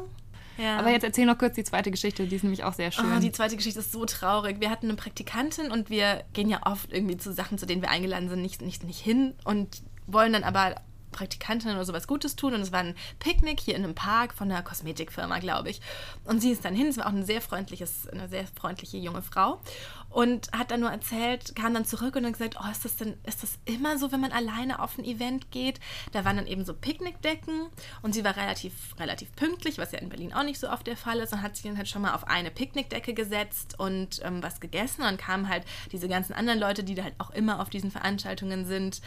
[0.57, 0.77] Ja.
[0.77, 3.05] Aber jetzt erzähl noch kurz die zweite Geschichte, die ist nämlich auch sehr schön.
[3.15, 4.59] Oh, die zweite Geschichte ist so traurig.
[4.59, 7.89] Wir hatten eine Praktikantin und wir gehen ja oft irgendwie zu Sachen, zu denen wir
[7.89, 10.75] eingeladen sind, nicht, nicht, nicht hin und wollen dann aber
[11.15, 12.53] Praktikantin oder sowas Gutes tun.
[12.53, 15.81] Und es war ein Picknick hier in einem Park von einer Kosmetikfirma, glaube ich.
[16.25, 19.21] Und sie ist dann hin, es war auch ein sehr freundliches, eine sehr freundliche junge
[19.21, 19.61] Frau.
[20.09, 23.17] Und hat dann nur erzählt, kam dann zurück und hat gesagt, oh, ist das denn,
[23.23, 25.79] ist das immer so, wenn man alleine auf ein Event geht?
[26.11, 27.67] Da waren dann eben so Picknickdecken.
[28.01, 30.97] Und sie war relativ, relativ pünktlich, was ja in Berlin auch nicht so oft der
[30.97, 31.33] Fall ist.
[31.33, 35.01] Und hat sich dann halt schon mal auf eine Picknickdecke gesetzt und ähm, was gegessen.
[35.01, 37.91] Und dann kamen halt diese ganzen anderen Leute, die da halt auch immer auf diesen
[37.91, 39.01] Veranstaltungen sind,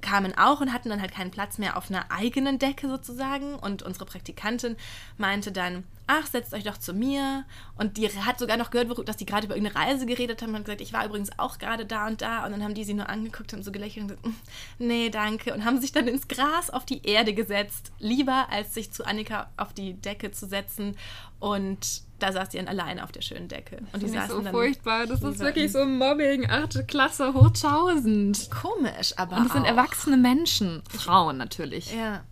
[0.00, 3.54] kamen auch und hatten dann halt keinen Platz mehr auf einer eigenen Decke sozusagen.
[3.54, 4.76] Und unsere Praktikantin
[5.18, 7.44] meinte dann, ach, setzt euch doch zu mir.
[7.76, 10.64] Und die hat sogar noch gehört, dass die gerade über irgendeine Reise geredet haben und
[10.64, 12.44] gesagt, ich war übrigens auch gerade da und da.
[12.44, 15.54] Und dann haben die sie nur angeguckt und so gelächelt und gesagt, mm, nee, danke.
[15.54, 17.92] Und haben sich dann ins Gras auf die Erde gesetzt.
[17.98, 20.96] Lieber, als sich zu Annika auf die Decke zu setzen.
[21.38, 23.78] Und da saß sie dann alleine auf der schönen Decke.
[23.92, 25.06] Und die saßen so dann furchtbar.
[25.06, 28.50] Das ist wirklich so Mobbing, achte Klasse, hochtausend.
[28.50, 29.36] Komisch, aber.
[29.36, 30.82] Und das sind erwachsene Menschen.
[30.88, 31.92] Frauen natürlich.
[31.92, 32.22] Ja.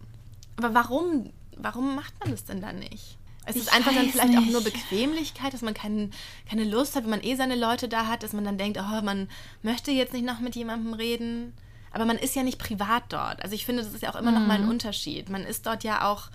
[0.57, 3.19] Aber warum, warum macht man das denn dann nicht?
[3.49, 4.39] Es ist einfach dann vielleicht nicht.
[4.39, 6.13] auch nur Bequemlichkeit, dass man kein,
[6.51, 9.03] keine Lust hat, wenn man eh seine Leute da hat, dass man dann denkt, oh,
[9.03, 9.29] man
[9.63, 11.55] möchte jetzt nicht noch mit jemandem reden.
[11.91, 13.43] Aber man ist ja nicht privat dort.
[13.43, 14.39] Also ich finde, das ist ja auch immer mhm.
[14.39, 14.71] noch mal ein mhm.
[14.71, 15.31] Unterschied.
[15.31, 16.29] Man ist dort ja auch,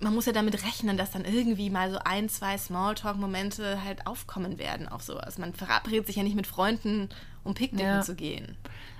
[0.00, 4.58] man muss ja damit rechnen, dass dann irgendwie mal so ein, zwei Smalltalk-Momente halt aufkommen
[4.58, 5.38] werden, auch sowas.
[5.38, 7.08] Man verabredet sich ja nicht mit Freunden,
[7.44, 8.02] um Picknicken ja.
[8.02, 8.56] zu gehen.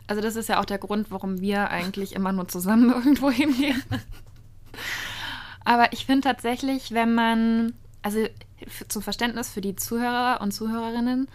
[0.06, 3.82] Also das ist ja auch der Grund, warum wir eigentlich immer nur zusammen irgendwo hingehen.
[5.64, 8.26] Aber ich finde tatsächlich, wenn man, also
[8.88, 11.28] zum Verständnis für die Zuhörer und Zuhörerinnen,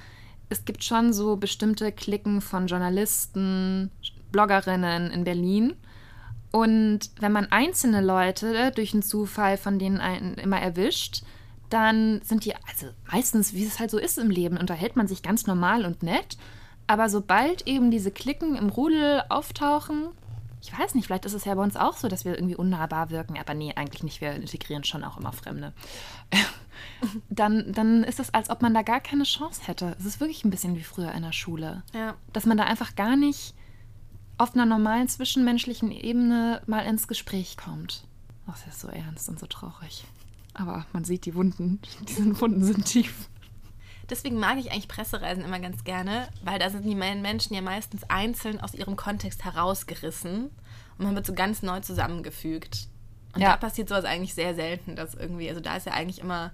[0.50, 3.92] es gibt schon so bestimmte Klicken von Journalisten,
[4.32, 5.76] Bloggerinnen in Berlin.
[6.52, 11.24] Und wenn man einzelne Leute durch einen Zufall von denen einen immer erwischt,
[11.70, 15.24] dann sind die, also meistens, wie es halt so ist im Leben, unterhält man sich
[15.24, 16.38] ganz normal und nett.
[16.88, 20.10] Aber sobald eben diese Klicken im Rudel auftauchen,
[20.62, 23.10] ich weiß nicht, vielleicht ist es ja bei uns auch so, dass wir irgendwie unnahbar
[23.10, 24.22] wirken, aber nee, eigentlich nicht.
[24.22, 25.74] Wir integrieren schon auch immer Fremde.
[27.30, 29.96] dann, dann ist es, als ob man da gar keine Chance hätte.
[29.98, 31.84] Es ist wirklich ein bisschen wie früher in der Schule.
[31.94, 32.16] Ja.
[32.34, 33.56] Dass man da einfach gar nicht
[34.42, 38.08] auf einer normalen zwischenmenschlichen Ebene mal ins Gespräch kommt.
[38.48, 40.04] Ach, das ist so ernst und so traurig.
[40.56, 41.80] Aber man sieht die Wunden.
[42.08, 43.30] Diese Wunden sind tief.
[44.10, 48.04] Deswegen mag ich eigentlich Pressereisen immer ganz gerne, weil da sind die Menschen ja meistens
[48.10, 50.50] einzeln aus ihrem Kontext herausgerissen
[50.98, 52.90] und man wird so ganz neu zusammengefügt.
[53.34, 53.52] Und ja.
[53.52, 56.52] da passiert sowas eigentlich sehr selten, dass irgendwie, also da ist ja eigentlich immer,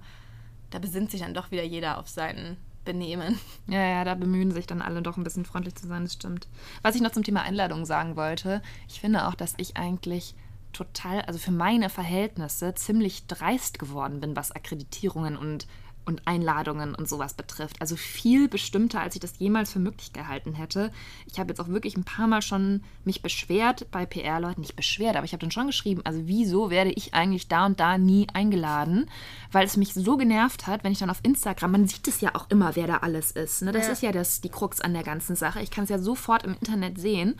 [0.70, 3.38] da besinnt sich dann doch wieder jeder auf sein Benehmen.
[3.66, 6.48] Ja, ja, da bemühen sich dann alle doch ein bisschen freundlich zu sein, das stimmt.
[6.80, 10.34] Was ich noch zum Thema Einladung sagen wollte, ich finde auch, dass ich eigentlich
[10.72, 15.66] total, also für meine Verhältnisse ziemlich dreist geworden bin, was Akkreditierungen und
[16.08, 17.80] und Einladungen und sowas betrifft.
[17.80, 20.90] Also viel bestimmter, als ich das jemals für möglich gehalten hätte.
[21.30, 24.62] Ich habe jetzt auch wirklich ein paar Mal schon mich beschwert bei PR-Leuten.
[24.62, 27.78] Nicht beschwert, aber ich habe dann schon geschrieben, also wieso werde ich eigentlich da und
[27.78, 29.10] da nie eingeladen?
[29.52, 32.34] Weil es mich so genervt hat, wenn ich dann auf Instagram, man sieht es ja
[32.34, 33.62] auch immer, wer da alles ist.
[33.62, 33.72] Ne?
[33.72, 33.92] Das ja.
[33.92, 35.60] ist ja das, die Krux an der ganzen Sache.
[35.62, 37.38] Ich kann es ja sofort im Internet sehen.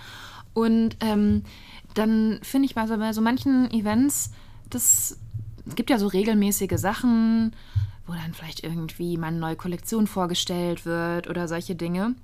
[0.52, 1.42] Und ähm,
[1.94, 4.30] dann finde ich bei so, bei so manchen Events,
[4.68, 5.18] das
[5.68, 7.52] es gibt ja so regelmäßige Sachen,
[8.08, 12.14] wo dann vielleicht irgendwie mal eine neue Kollektion vorgestellt wird oder solche Dinge.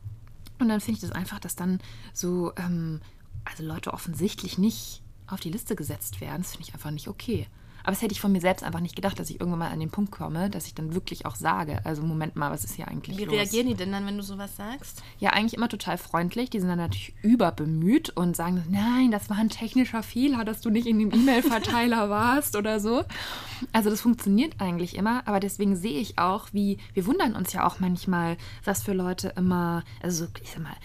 [0.59, 1.81] Und dann finde ich das einfach, dass dann
[2.12, 3.01] so, ähm,
[3.44, 6.42] also Leute offensichtlich nicht auf die Liste gesetzt werden.
[6.42, 7.47] Das finde ich einfach nicht okay.
[7.85, 9.79] Aber das hätte ich von mir selbst einfach nicht gedacht, dass ich irgendwann mal an
[9.79, 12.88] den Punkt komme, dass ich dann wirklich auch sage, also Moment mal, was ist hier
[12.88, 13.35] eigentlich Wie los?
[13.35, 15.03] reagieren die denn dann, wenn du sowas sagst?
[15.18, 16.49] Ja, eigentlich immer total freundlich.
[16.49, 20.70] Die sind dann natürlich überbemüht und sagen, nein, das war ein technischer Fehler, dass du
[20.70, 23.05] nicht in dem E-Mail-Verteiler warst oder so.
[23.73, 27.66] Also das funktioniert eigentlich immer, aber deswegen sehe ich auch, wie, wir wundern uns ja
[27.66, 30.77] auch manchmal, was für Leute immer, also ich sag mal,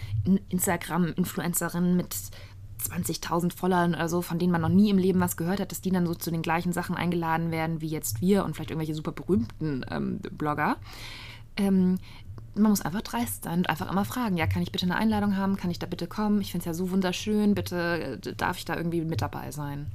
[0.50, 2.14] Instagram-Influencerinnen mit
[2.80, 5.80] 20.000 Followern oder so, von denen man noch nie im Leben was gehört hat, dass
[5.80, 8.94] die dann so zu den gleichen Sachen eingeladen werden wie jetzt wir und vielleicht irgendwelche
[8.94, 10.76] super berühmten ähm, Blogger.
[11.56, 11.98] Ähm,
[12.54, 15.36] man muss einfach dreist sein und einfach immer fragen, ja, kann ich bitte eine Einladung
[15.36, 15.56] haben?
[15.56, 16.40] Kann ich da bitte kommen?
[16.40, 19.86] Ich finde es ja so wunderschön, bitte äh, darf ich da irgendwie mit dabei sein?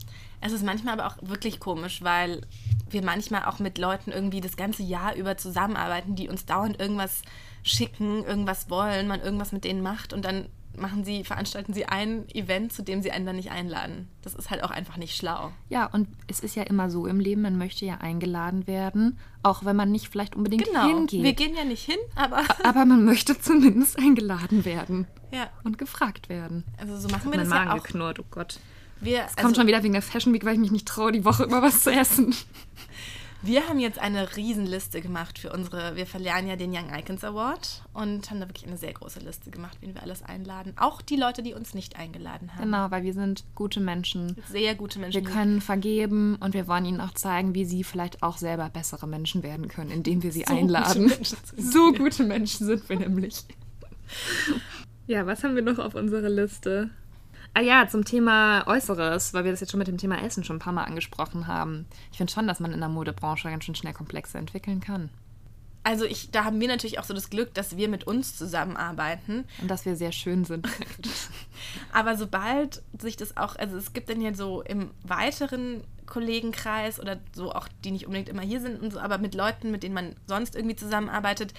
[0.41, 2.41] Es ist manchmal aber auch wirklich komisch, weil
[2.89, 7.23] wir manchmal auch mit Leuten irgendwie das ganze Jahr über zusammenarbeiten, die uns dauernd irgendwas
[7.63, 10.45] schicken, irgendwas wollen, man irgendwas mit denen macht und dann
[10.77, 14.07] machen sie, veranstalten sie ein Event, zu dem sie einen dann nicht einladen.
[14.21, 15.51] Das ist halt auch einfach nicht schlau.
[15.69, 19.65] Ja, und es ist ja immer so im Leben, man möchte ja eingeladen werden, auch
[19.65, 20.87] wenn man nicht vielleicht unbedingt genau.
[20.87, 21.23] hingeht.
[21.23, 22.43] Wir gehen ja nicht hin, aber.
[22.63, 25.07] aber man möchte zumindest eingeladen werden.
[25.31, 25.49] Ja.
[25.63, 26.63] Und gefragt werden.
[26.77, 27.83] Also so machen wir das Magen ja auch.
[27.83, 28.59] geknurrt, oh Gott.
[29.01, 31.11] Wir, es kommt also, schon wieder wegen der Fashion Week, weil ich mich nicht traue,
[31.11, 32.33] die Woche immer was zu essen.
[33.45, 37.83] Wir haben jetzt eine Riesenliste gemacht für unsere, wir verleihen ja den Young Icons Award
[37.93, 40.73] und haben da wirklich eine sehr große Liste gemacht, wen wir alles einladen.
[40.77, 42.63] Auch die Leute, die uns nicht eingeladen haben.
[42.63, 44.35] Genau, weil wir sind gute Menschen.
[44.49, 45.23] Sehr gute Menschen.
[45.23, 49.07] Wir können vergeben und wir wollen ihnen auch zeigen, wie sie vielleicht auch selber bessere
[49.07, 51.09] Menschen werden können, indem wir sie so einladen.
[51.09, 51.23] Gute
[51.57, 53.43] so gute Menschen sind wir nämlich.
[55.05, 56.89] Ja, was haben wir noch auf unserer Liste?
[57.57, 60.57] Ah ja, zum Thema Äußeres, weil wir das jetzt schon mit dem Thema Essen schon
[60.57, 61.85] ein paar Mal angesprochen haben.
[62.11, 65.09] Ich finde schon, dass man in der Modebranche ganz schön schnell Komplexe entwickeln kann.
[65.81, 69.45] Also ich, da haben wir natürlich auch so das Glück, dass wir mit uns zusammenarbeiten.
[69.61, 70.67] Und dass wir sehr schön sind.
[71.93, 77.21] Aber sobald sich das auch, also es gibt dann ja so im weiteren Kollegenkreis oder
[77.33, 79.95] so auch, die nicht unbedingt immer hier sind und so, aber mit Leuten, mit denen
[79.95, 81.53] man sonst irgendwie zusammenarbeitet,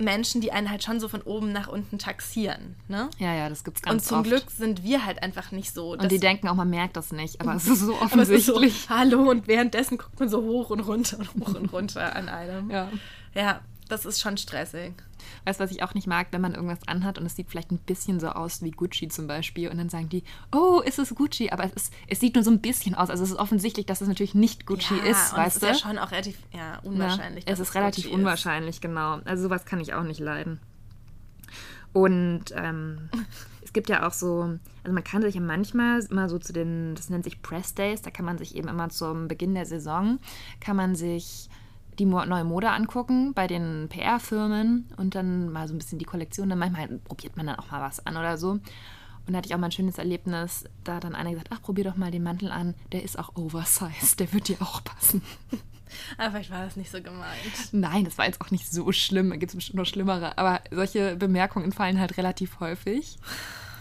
[0.00, 2.76] Menschen, die einen halt schon so von oben nach unten taxieren.
[2.88, 3.08] Ne?
[3.18, 4.28] Ja, ja, das gibt's ganz Und zum oft.
[4.28, 5.92] Glück sind wir halt einfach nicht so.
[5.92, 8.74] Und die denken auch, man merkt das nicht, aber es ist so offensichtlich.
[8.74, 12.16] Ist so, Hallo, und währenddessen guckt man so hoch und runter und hoch und runter
[12.16, 12.70] an einem.
[12.70, 12.88] Ja.
[13.34, 13.60] Ja,
[13.90, 14.92] das ist schon stressig.
[15.44, 17.70] Weißt du, was ich auch nicht mag, wenn man irgendwas anhat und es sieht vielleicht
[17.70, 21.14] ein bisschen so aus wie Gucci zum Beispiel und dann sagen die, oh, ist es
[21.14, 21.50] Gucci?
[21.50, 23.10] Aber es, ist, es sieht nur so ein bisschen aus.
[23.10, 25.66] Also es ist offensichtlich, dass es natürlich nicht Gucci ja, ist, weißt es du?
[25.66, 27.44] ist ja schon auch relativ ja, unwahrscheinlich.
[27.46, 28.82] Ja, es ist relativ Gucci unwahrscheinlich, ist.
[28.82, 29.20] genau.
[29.24, 30.60] Also sowas kann ich auch nicht leiden.
[31.92, 33.10] Und ähm,
[33.64, 36.94] es gibt ja auch so, also man kann sich ja manchmal immer so zu den,
[36.94, 40.18] das nennt sich Press Days, da kann man sich eben immer zum Beginn der Saison,
[40.60, 41.48] kann man sich
[42.00, 46.48] die neue Mode angucken bei den PR-Firmen und dann mal so ein bisschen die Kollektion.
[46.48, 48.52] Dann manchmal probiert man dann auch mal was an oder so.
[48.52, 50.64] Und da hatte ich auch mal ein schönes Erlebnis.
[50.82, 52.74] Da hat dann einer gesagt: Ach, probier doch mal den Mantel an.
[52.90, 54.18] Der ist auch oversized.
[54.18, 55.22] Der wird dir auch passen.
[56.16, 57.72] Aber vielleicht war das nicht so gemeint.
[57.72, 59.30] Nein, das war jetzt auch nicht so schlimm.
[59.30, 60.38] Da gibt es bestimmt noch schlimmere.
[60.38, 63.18] Aber solche Bemerkungen fallen halt relativ häufig.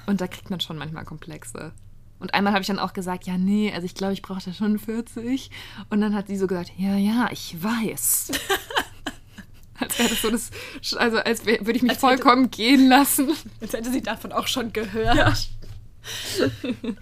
[0.08, 1.72] Und da kriegt man schon manchmal Komplexe.
[2.20, 4.54] Und einmal habe ich dann auch gesagt, ja, nee, also ich glaube, ich brauche da
[4.54, 5.50] schon 40.
[5.90, 8.32] Und dann hat sie so gesagt, ja, ja, ich weiß.
[9.80, 10.52] als wäre das so das,
[10.98, 13.30] also als würde ich mich als vollkommen hätte, gehen lassen.
[13.62, 15.16] Als hätte sie davon auch schon gehört.
[15.16, 15.34] Ja.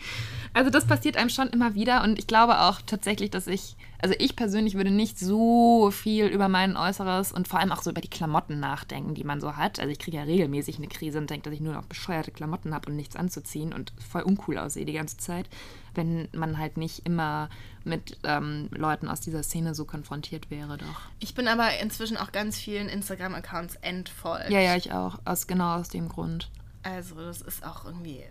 [0.57, 4.15] Also das passiert einem schon immer wieder und ich glaube auch tatsächlich, dass ich, also
[4.17, 8.01] ich persönlich würde nicht so viel über mein Äußeres und vor allem auch so über
[8.01, 9.79] die Klamotten nachdenken, die man so hat.
[9.79, 12.73] Also ich kriege ja regelmäßig eine Krise und denke, dass ich nur noch bescheuerte Klamotten
[12.73, 15.47] habe und nichts anzuziehen und voll uncool aussehe die ganze Zeit,
[15.93, 17.49] wenn man halt nicht immer
[17.83, 21.01] mit ähm, Leuten aus dieser Szene so konfrontiert wäre doch.
[21.19, 24.49] Ich bin aber inzwischen auch ganz vielen Instagram-Accounts entfolgt.
[24.49, 25.19] Ja, ja, ich auch.
[25.23, 26.49] Aus, genau aus dem Grund.
[26.81, 28.23] Also das ist auch irgendwie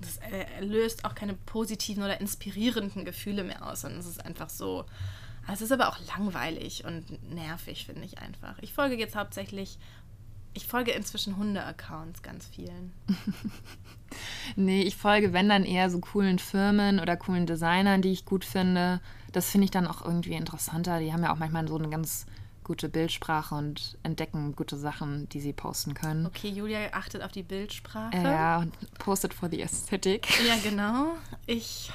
[0.00, 0.18] das
[0.60, 4.84] löst auch keine positiven oder inspirierenden Gefühle mehr aus, sondern es ist einfach so.
[5.52, 8.56] Es ist aber auch langweilig und nervig, finde ich einfach.
[8.60, 9.78] Ich folge jetzt hauptsächlich
[10.54, 12.92] Ich folge inzwischen Hunde-Accounts ganz vielen.
[14.56, 18.44] nee, ich folge, wenn dann eher so coolen Firmen oder coolen Designern, die ich gut
[18.44, 19.00] finde.
[19.32, 21.00] Das finde ich dann auch irgendwie interessanter.
[21.00, 22.24] Die haben ja auch manchmal so eine ganz
[22.64, 26.26] gute Bildsprache und entdecken gute Sachen, die sie posten können.
[26.26, 28.16] Okay, Julia achtet auf die Bildsprache.
[28.16, 30.26] Ja, und postet for the aesthetic.
[30.46, 31.12] Ja, genau.
[31.46, 31.92] Ich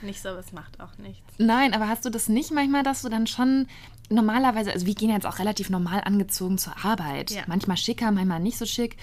[0.00, 1.24] nicht so, aber es macht auch nichts.
[1.38, 3.66] Nein, aber hast du das nicht manchmal, dass du dann schon
[4.10, 7.32] normalerweise, also wir gehen jetzt auch relativ normal angezogen zur Arbeit.
[7.32, 7.42] Ja.
[7.46, 8.96] Manchmal schicker, manchmal nicht so schick.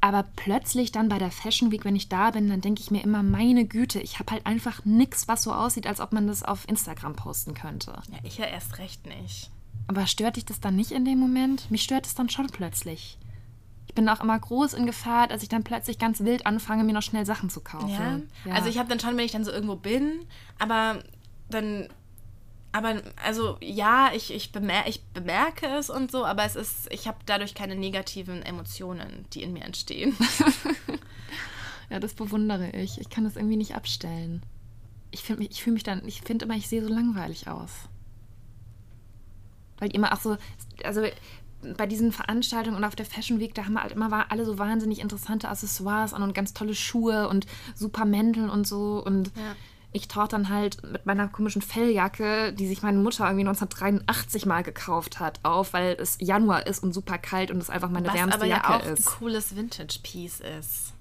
[0.00, 3.02] Aber plötzlich dann bei der Fashion Week, wenn ich da bin, dann denke ich mir
[3.02, 6.44] immer, meine Güte, ich habe halt einfach nichts, was so aussieht, als ob man das
[6.44, 7.90] auf Instagram posten könnte.
[8.10, 9.50] Ja, ich ja erst recht nicht.
[9.88, 11.70] Aber stört dich das dann nicht in dem Moment?
[11.70, 13.18] Mich stört es dann schon plötzlich.
[13.86, 16.92] Ich bin auch immer groß in Gefahr, dass ich dann plötzlich ganz wild anfange, mir
[16.92, 17.88] noch schnell Sachen zu kaufen.
[18.44, 18.54] Ja, ja.
[18.54, 20.26] also ich habe dann schon, wenn ich dann so irgendwo bin,
[20.58, 21.02] aber
[21.50, 21.88] dann
[22.70, 27.08] aber also ja, ich, ich, bemer ich bemerke es und so, aber es ist, ich
[27.08, 30.14] habe dadurch keine negativen Emotionen, die in mir entstehen.
[31.90, 33.00] ja, das bewundere ich.
[33.00, 34.42] Ich kann das irgendwie nicht abstellen.
[35.10, 37.70] Ich finde ich fühle mich dann, ich finde immer, ich sehe so langweilig aus.
[39.78, 40.36] Weil immer auch so,
[40.84, 41.02] also
[41.76, 44.58] bei diesen Veranstaltungen und auf der Fashion Week, da haben wir halt immer alle so
[44.58, 49.56] wahnsinnig interessante Accessoires an und ganz tolle Schuhe und super Mäntel und so und ja
[49.92, 54.62] ich tauche dann halt mit meiner komischen Felljacke, die sich meine Mutter irgendwie 1983 mal
[54.62, 58.14] gekauft hat, auf, weil es Januar ist und super kalt und es einfach meine Was
[58.14, 59.06] wärmste aber Jacke ja auch ist.
[59.08, 60.92] ein cooles Vintage-Piece ist.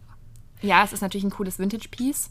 [0.62, 2.30] Ja, es ist natürlich ein cooles Vintage-Piece.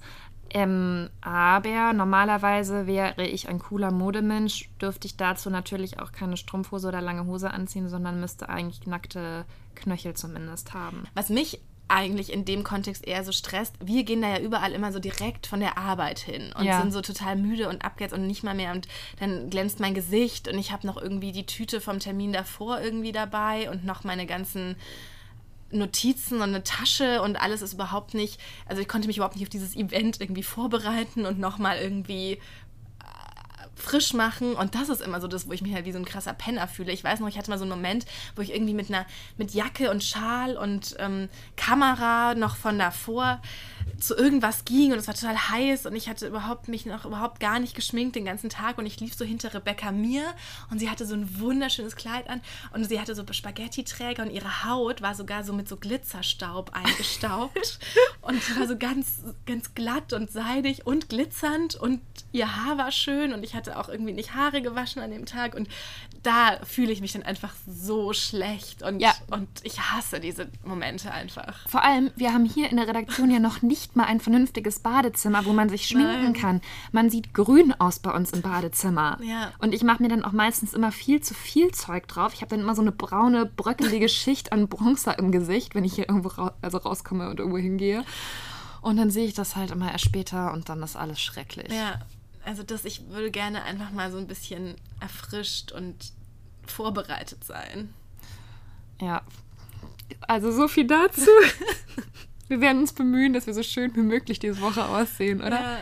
[0.51, 6.89] Ähm, aber normalerweise wäre ich ein cooler Modemensch, dürfte ich dazu natürlich auch keine Strumpfhose
[6.89, 11.05] oder lange Hose anziehen, sondern müsste eigentlich nackte Knöchel zumindest haben.
[11.15, 13.77] Was mich eigentlich in dem Kontext eher so stresst.
[13.81, 16.81] Wir gehen da ja überall immer so direkt von der Arbeit hin und ja.
[16.81, 18.73] sind so total müde und abgehetzt und nicht mal mehr.
[18.73, 18.89] Und
[19.21, 23.13] dann glänzt mein Gesicht und ich habe noch irgendwie die Tüte vom Termin davor irgendwie
[23.13, 24.77] dabei und noch meine ganzen
[25.71, 29.45] Notizen und eine Tasche und alles ist überhaupt nicht, also ich konnte mich überhaupt nicht
[29.45, 32.39] auf dieses Event irgendwie vorbereiten und nochmal irgendwie
[33.77, 36.05] frisch machen und das ist immer so das, wo ich mich halt wie so ein
[36.05, 36.93] krasser Penner fühle.
[36.93, 39.53] Ich weiß noch, ich hatte mal so einen Moment, wo ich irgendwie mit einer mit
[39.53, 43.41] Jacke und Schal und ähm, Kamera noch von davor
[43.99, 47.41] zu irgendwas ging und es war total heiß und ich hatte überhaupt mich noch überhaupt
[47.41, 50.23] gar nicht geschminkt den ganzen Tag und ich lief so hinter Rebecca Mir
[50.71, 52.41] und sie hatte so ein wunderschönes Kleid an
[52.75, 57.79] und sie hatte so Spaghetti-Träger und ihre Haut war sogar so mit so Glitzerstaub eingestaubt
[58.21, 62.01] und sie war so ganz, ganz glatt und seidig und glitzernd und
[62.33, 65.55] ihr Haar war schön und ich hatte auch irgendwie nicht Haare gewaschen an dem Tag
[65.55, 65.69] und
[66.23, 69.15] da fühle ich mich dann einfach so schlecht und, ja.
[69.31, 71.69] und ich hasse diese Momente einfach.
[71.69, 75.45] Vor allem, wir haben hier in der Redaktion ja noch nicht mal ein vernünftiges Badezimmer,
[75.45, 76.33] wo man sich schminken Nein.
[76.33, 76.61] kann.
[76.93, 79.19] Man sieht grün aus bei uns im Badezimmer.
[79.23, 79.53] Ja.
[79.59, 82.35] Und ich mache mir dann auch meistens immer viel zu viel Zeug drauf.
[82.35, 85.95] Ich habe dann immer so eine braune, bröckelige Schicht an Bronzer im Gesicht, wenn ich
[85.95, 88.05] hier irgendwo ra also rauskomme und irgendwo hingehe.
[88.83, 91.73] Und dann sehe ich das halt immer erst später und dann ist alles schrecklich.
[91.73, 92.01] Ja,
[92.47, 96.13] also das, ich würde gerne einfach mal so ein bisschen erfrischt und
[96.65, 97.93] vorbereitet sein.
[99.01, 99.23] Ja.
[100.23, 101.31] Also so viel dazu.
[102.49, 105.61] wir werden uns bemühen, dass wir so schön wie möglich diese Woche aussehen, oder?
[105.61, 105.79] Ja.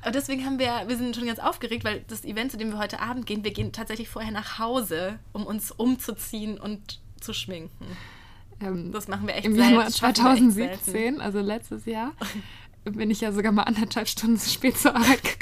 [0.00, 2.78] Aber deswegen haben wir, wir sind schon ganz aufgeregt, weil das Event, zu dem wir
[2.78, 7.86] heute Abend gehen, wir gehen tatsächlich vorher nach Hause, um uns umzuziehen und zu schminken.
[8.60, 12.12] Ähm, das machen wir echt Im Januar 2017, also letztes Jahr,
[12.84, 15.35] bin ich ja sogar mal anderthalb Stunden zu spät zur Arbeit gekommen.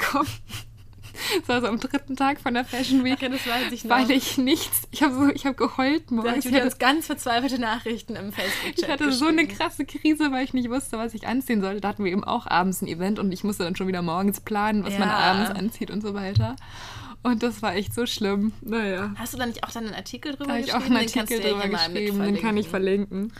[1.39, 3.13] Das war so am dritten Tag von der Fashion Week.
[3.13, 3.87] Okay, das weiß ich.
[3.89, 6.45] Weil ich nichts, ich habe so, ich habe geheult morgens.
[6.45, 10.53] Ich hatte ganz verzweifelte Nachrichten im Facebook-Chat Ich hatte so eine krasse Krise, weil ich
[10.53, 11.81] nicht wusste, was ich anziehen sollte.
[11.81, 14.41] Da hatten wir eben auch abends ein Event und ich musste dann schon wieder morgens
[14.41, 14.99] planen, was ja.
[14.99, 16.55] man abends anzieht und so weiter.
[17.23, 18.53] Und das war echt so schlimm.
[18.61, 19.13] Naja.
[19.17, 20.77] Hast du da nicht auch dann einen Artikel drüber da geschrieben?
[20.77, 23.33] Ich auch einen Artikel drüber geschrieben, den kann ich verlinken.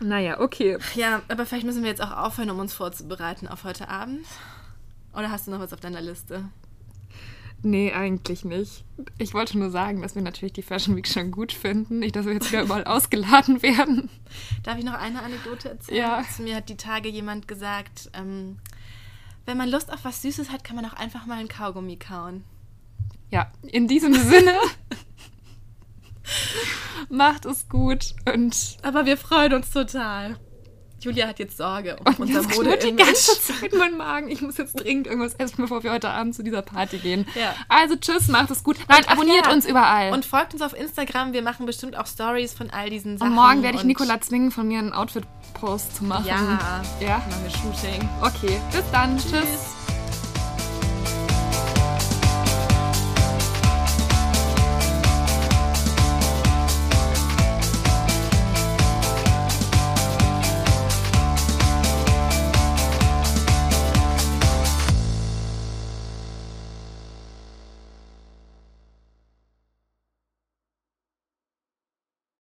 [0.00, 0.78] Naja, okay.
[0.94, 4.24] Ja, aber vielleicht müssen wir jetzt auch aufhören, um uns vorzubereiten auf heute Abend.
[5.18, 6.48] Oder hast du noch was auf deiner Liste?
[7.62, 8.84] Nee, eigentlich nicht.
[9.18, 11.98] Ich wollte nur sagen, dass wir natürlich die Fashion Week schon gut finden.
[11.98, 14.10] Nicht, dass wir jetzt wieder überall ausgeladen werden.
[14.62, 15.98] Darf ich noch eine Anekdote erzählen?
[15.98, 16.24] Ja.
[16.34, 18.58] Zu mir hat die Tage jemand gesagt, ähm,
[19.44, 22.44] wenn man Lust auf was Süßes hat, kann man auch einfach mal einen Kaugummi kauen.
[23.32, 24.54] Ja, in diesem Sinne.
[27.08, 28.76] macht es gut und.
[28.82, 30.36] Aber wir freuen uns total.
[31.00, 34.28] Julia hat jetzt Sorge um und unser mode die ganze Zeit mein Magen.
[34.28, 37.26] Ich muss jetzt dringend irgendwas essen, bevor wir heute Abend zu dieser Party gehen.
[37.34, 37.54] Ja.
[37.68, 38.76] Also tschüss, macht es gut.
[38.88, 39.52] Nein, und, abonniert ja.
[39.52, 40.12] uns überall.
[40.12, 41.32] Und folgt uns auf Instagram.
[41.32, 43.30] Wir machen bestimmt auch Stories von all diesen Sachen.
[43.30, 46.26] Und morgen werde ich Nicola zwingen, von mir einen Outfit-Post zu machen.
[46.26, 46.82] Ja.
[47.00, 47.18] Ja.
[47.18, 48.08] Machen wir Shooting.
[48.20, 49.16] Okay, bis dann.
[49.18, 49.30] tschüss.
[49.30, 49.77] tschüss.